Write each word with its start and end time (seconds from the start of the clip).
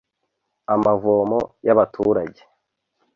amavomo 0.73 1.39
y’abaturage 1.65 2.41